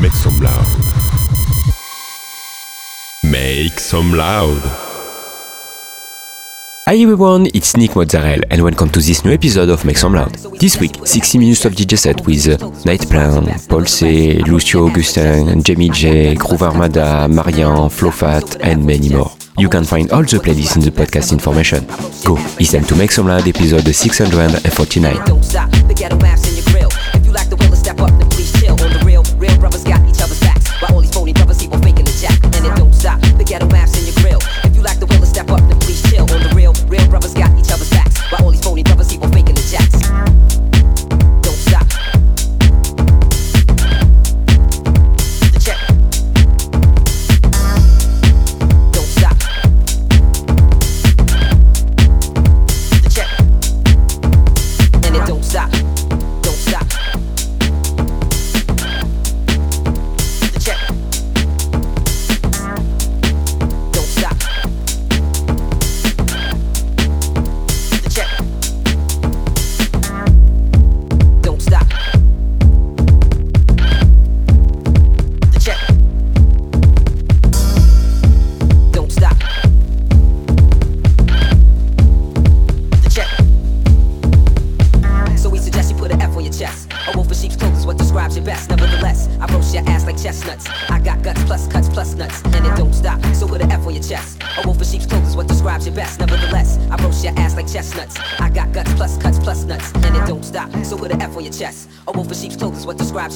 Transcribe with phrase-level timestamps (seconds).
[0.00, 0.66] Make some loud.
[3.24, 4.60] Make some loud.
[6.86, 10.34] Hi everyone, it's Nick Mozzarella and welcome to this new episode of Make Some Loud.
[10.60, 15.88] This week, 60 minutes of DJ set with uh, Nightplan, Paul C, Lucio Augustin, Jamie
[15.88, 19.32] J, Groove Armada, Marian, Flowfat and many more.
[19.58, 21.84] You can find all the playlists in the podcast information.
[22.24, 25.16] Go, it's time to Make Some Loud episode 649.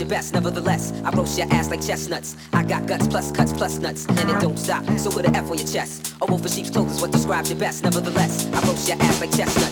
[0.01, 0.35] your best.
[0.35, 2.37] Nevertheless, I roast your ass like chestnuts.
[2.53, 4.85] I got guts plus cuts plus nuts, and it don't stop.
[4.99, 6.15] So put an F on your chest.
[6.23, 7.85] A well, for sheep's clothes is what describes your best.
[7.85, 9.70] Nevertheless, I roast your ass like chestnuts.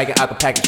[0.00, 0.59] Viking alpha pack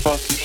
[0.00, 0.39] fucking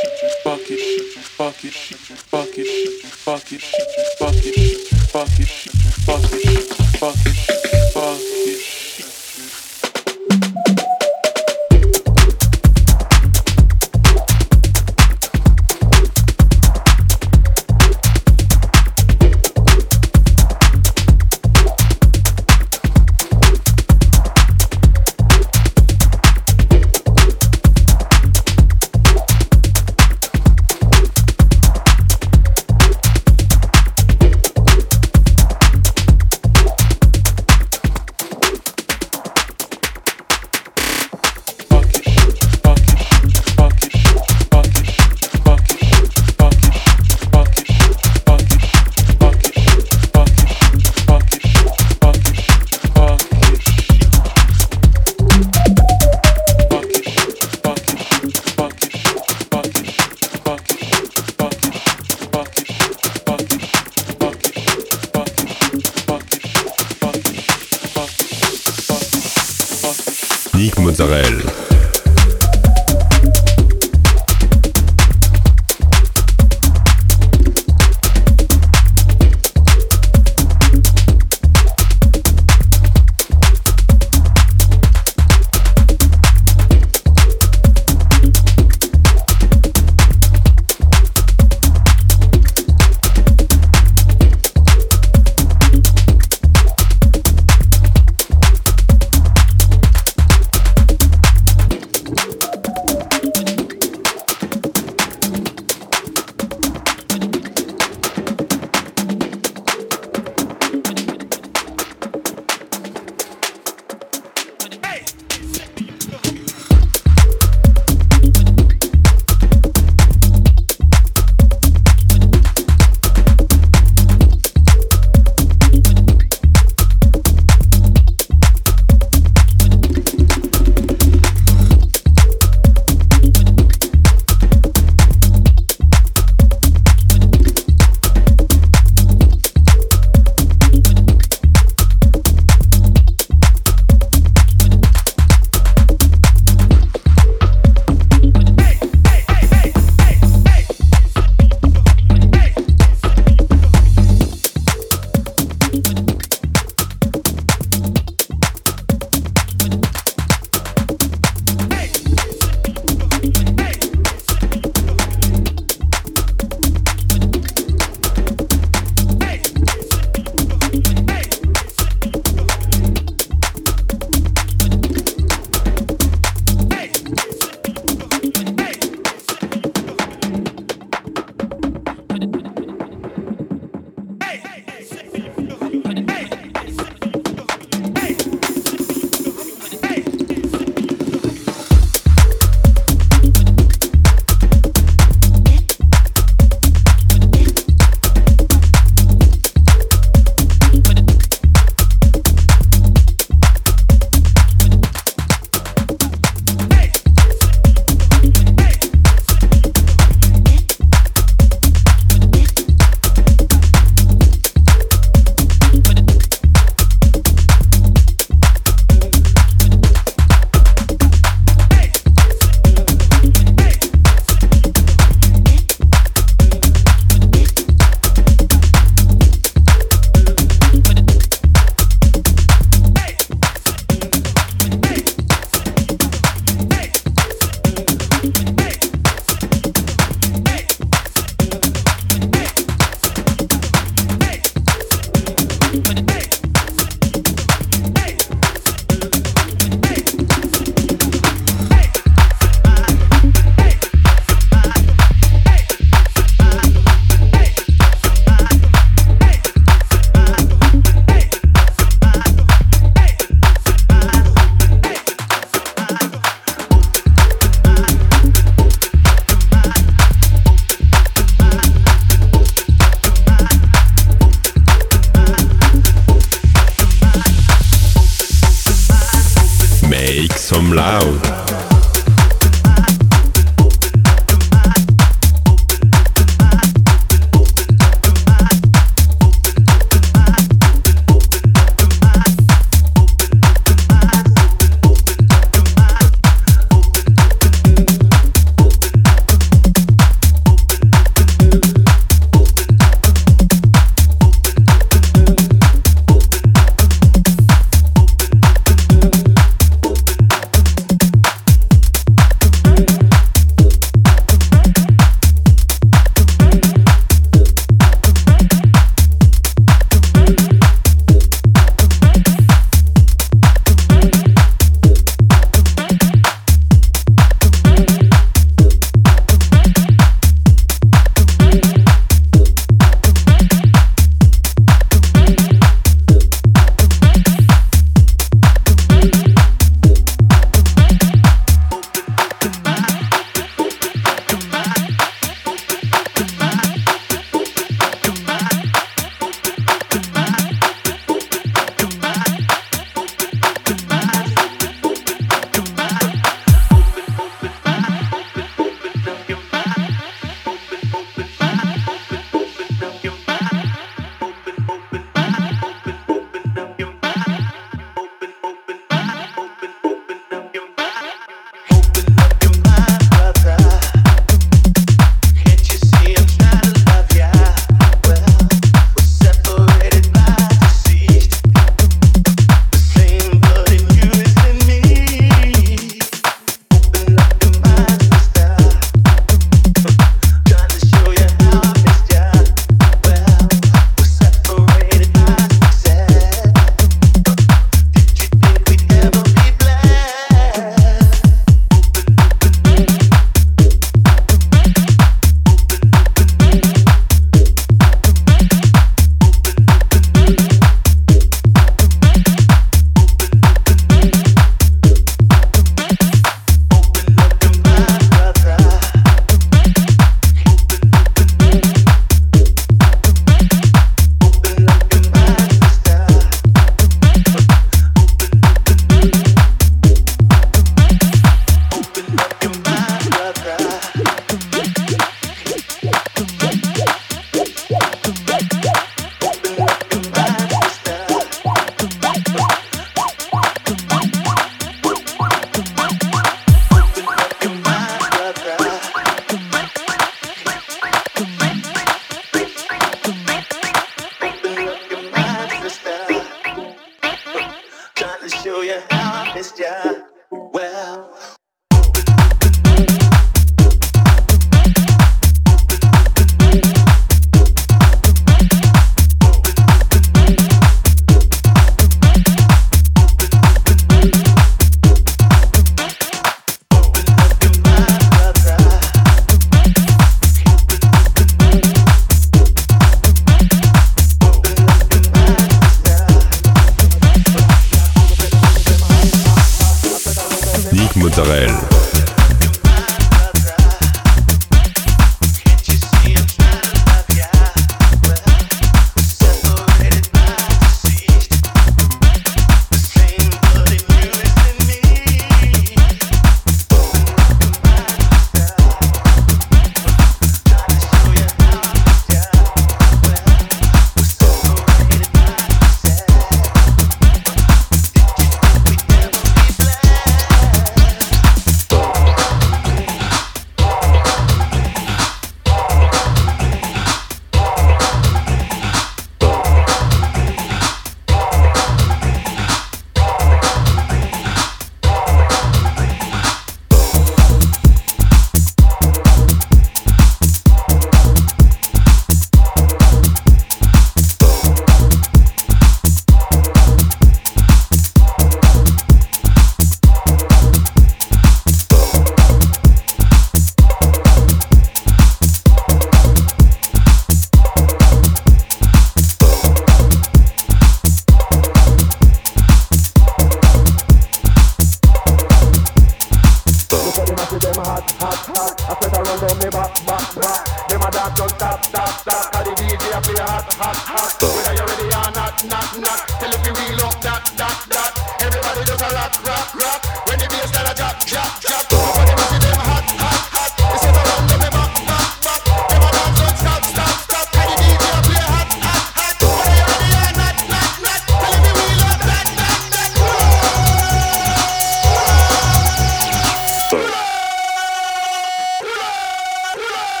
[0.00, 0.80] bucket bucket
[1.38, 1.74] bucket
[2.30, 2.66] bucket
[3.24, 3.62] bucket
[4.18, 5.69] bucket bucket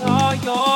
[0.00, 0.71] غذایا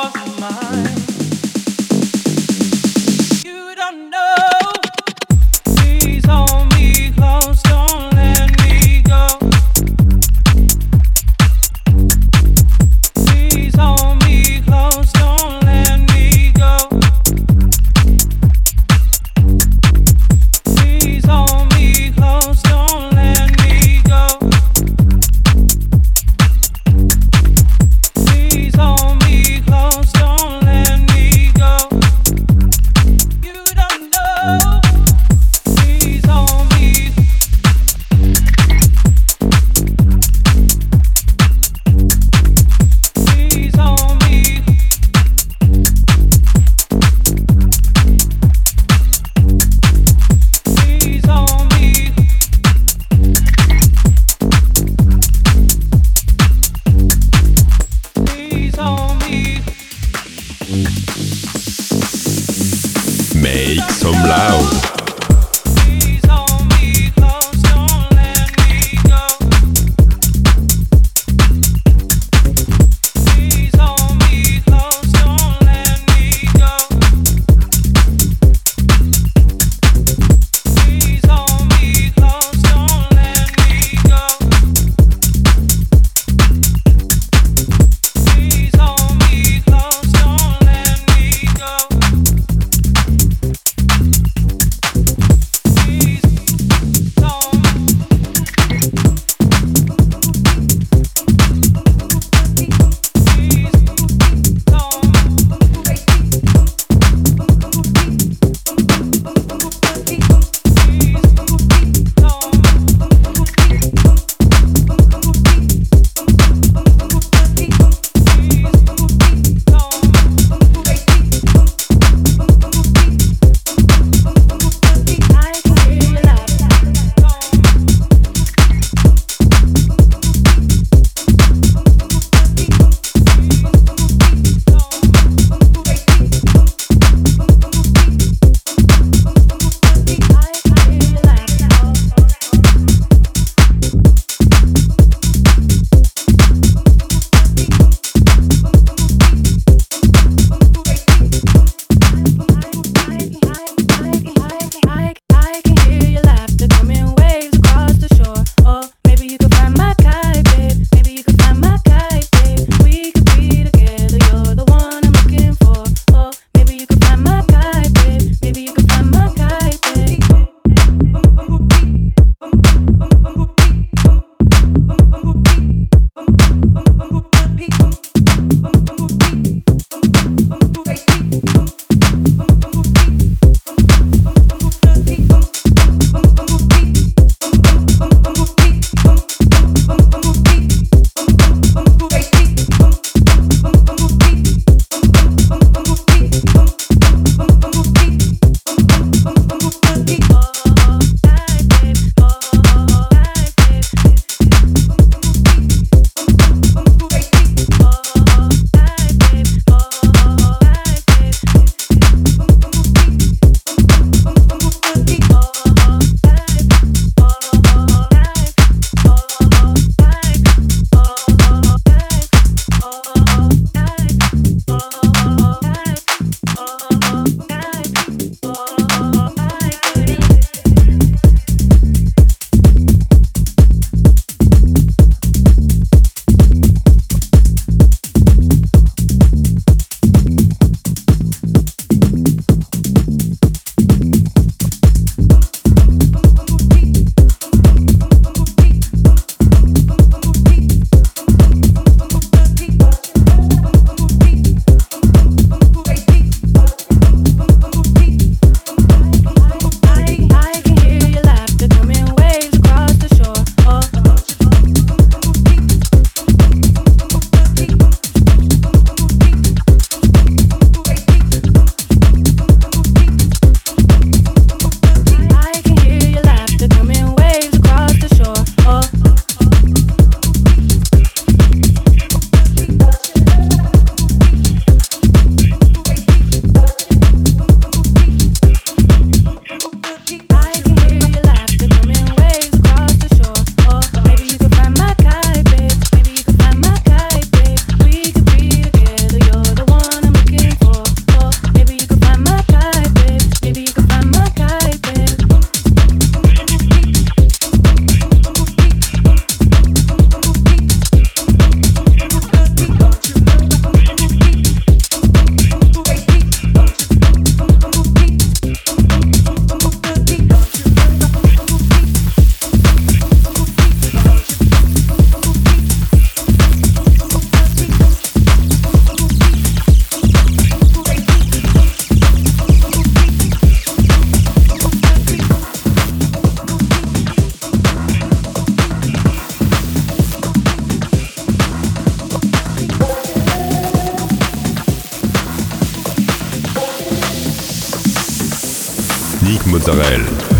[349.67, 350.36] Israël.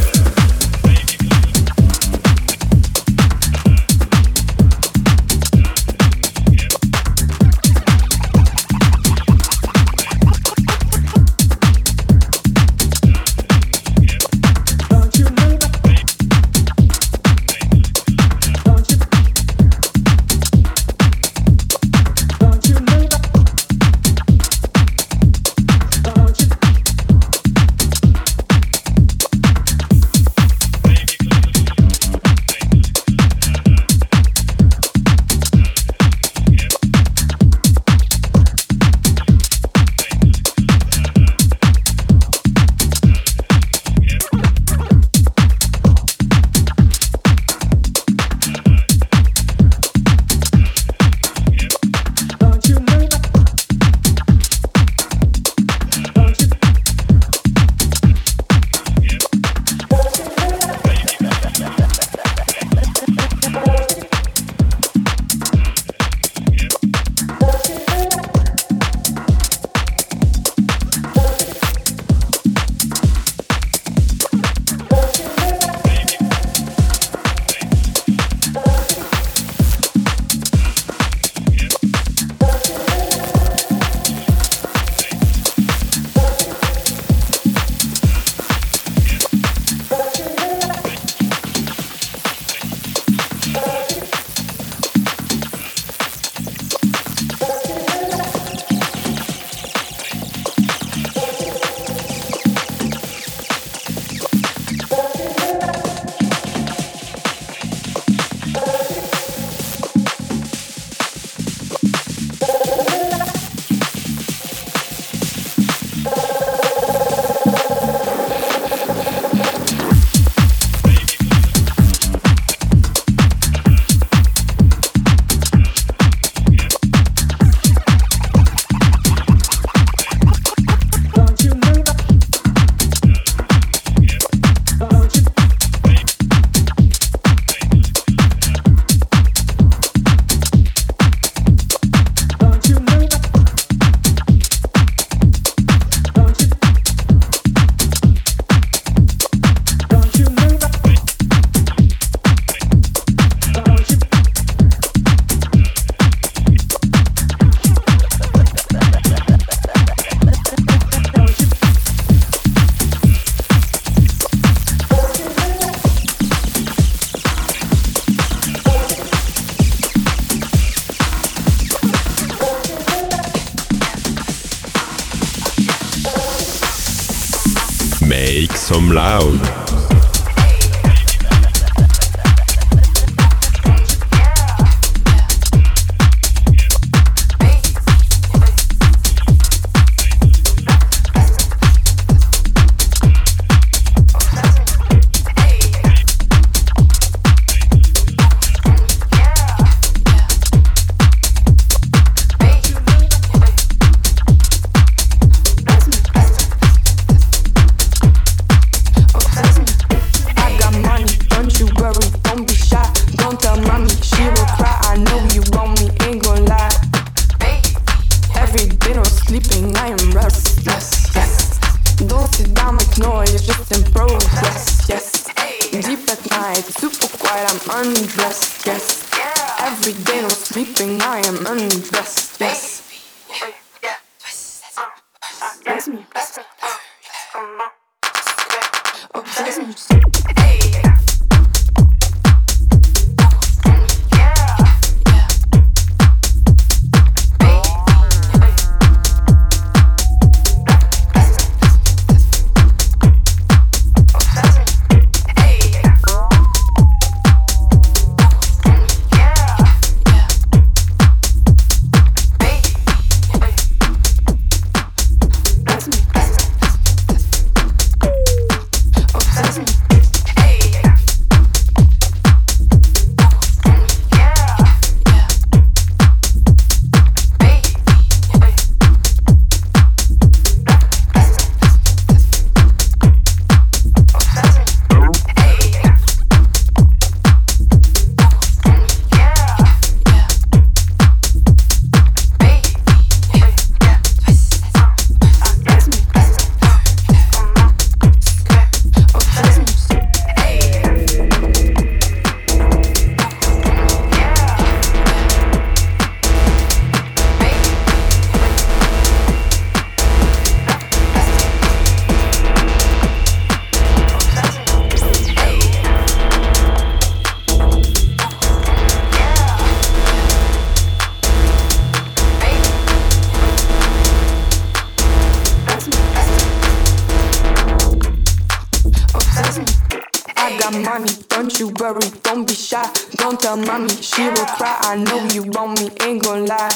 [331.44, 331.60] Mozzarella.
[331.60, 332.90] you worry, don't be shy.
[333.15, 334.77] Don't tell mommy, she will cry.
[334.81, 336.71] I know you want me, ain't gon' lie.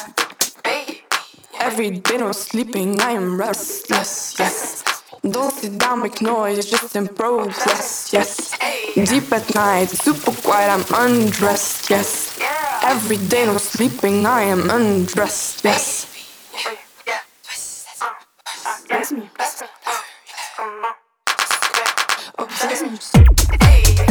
[1.60, 4.84] Every day no sleeping, I am restless, yes.
[5.24, 8.52] Don't sit down, make noise, just improve, yes, yes.
[8.96, 12.40] Deep at night, super quiet, I'm undressed, yes.
[12.84, 16.08] Every day no sleeping, I am undressed, yes.
[18.88, 19.68] Bless me, bless me.
[22.40, 23.22] Oh, bless me.
[23.98, 24.11] Nick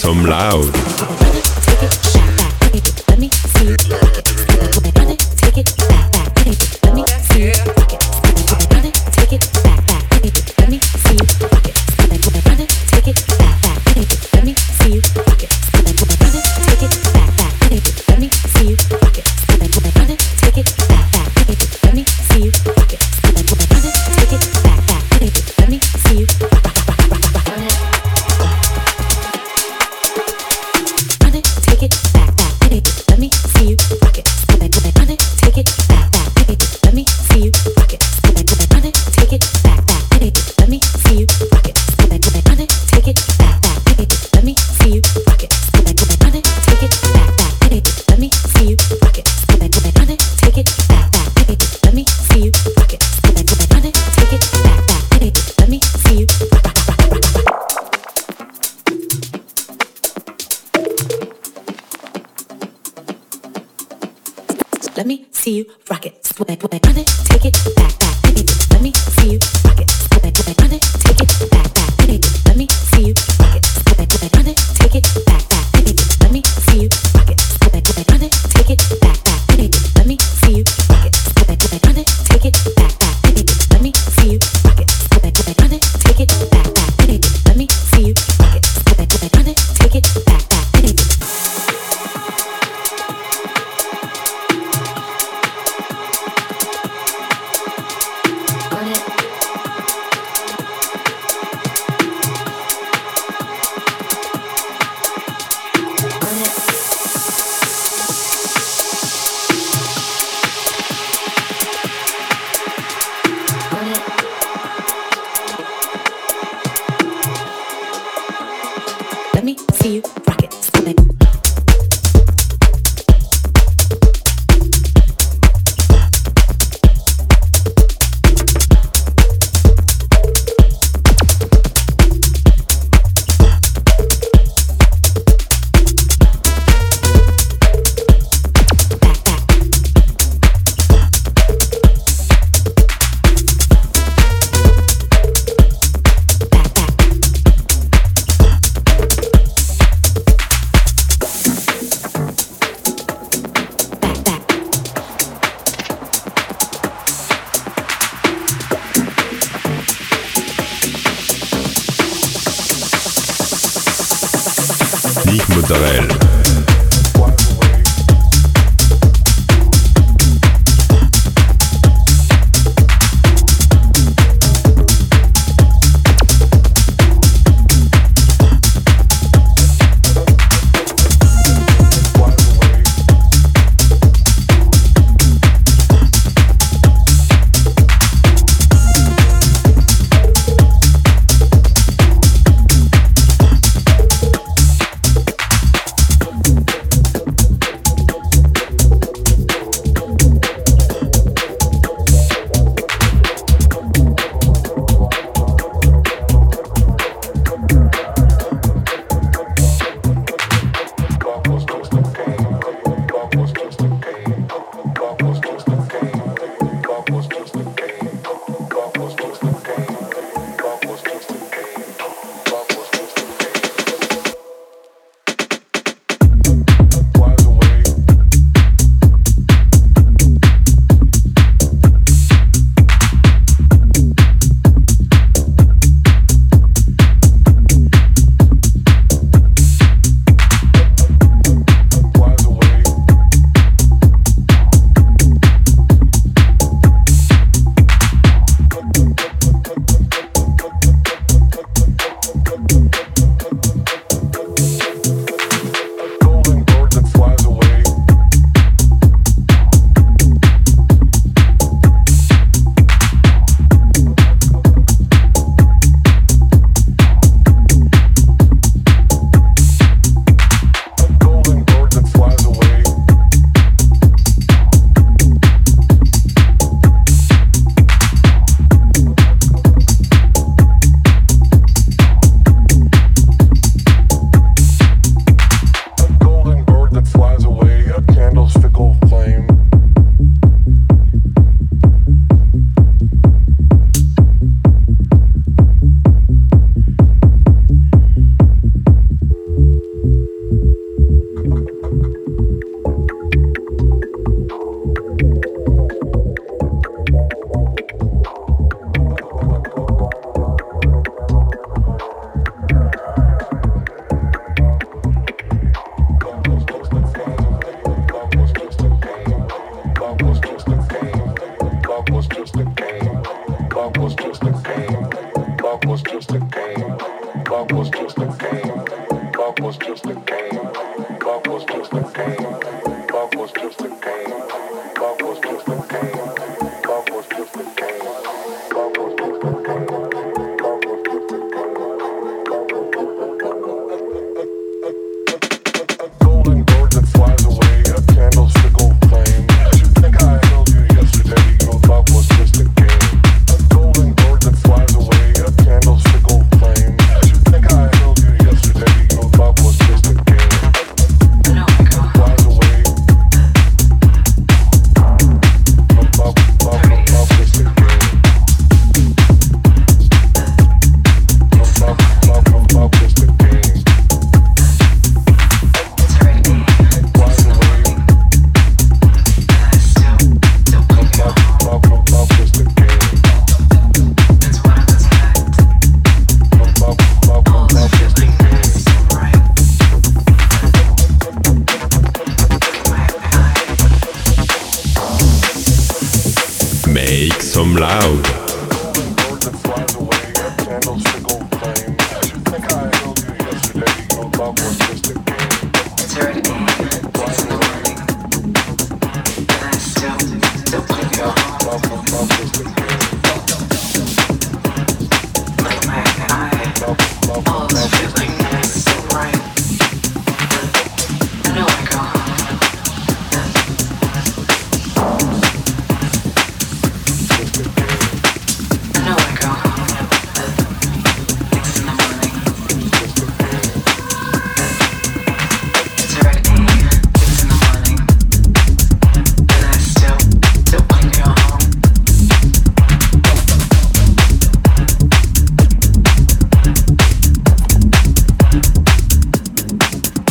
[0.00, 0.64] some loud.
[3.06, 4.19] Let me see.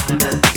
[0.09, 0.48] Never.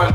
[0.00, 0.14] And